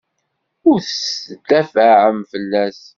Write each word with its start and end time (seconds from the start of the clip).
La 0.71 0.77
tettdafaɛem 0.85 2.19
fell-as? 2.31 2.81